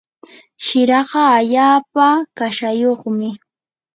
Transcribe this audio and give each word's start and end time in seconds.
shiraka 0.63 1.21
allaapa 1.37 2.05
kashayuqmi. 2.37 3.29